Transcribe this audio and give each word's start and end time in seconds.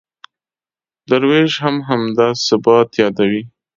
درویش 1.09 1.53
هم 1.63 1.75
همدا 1.89 2.27
ثبات 2.47 2.89
یادوي. 3.01 3.41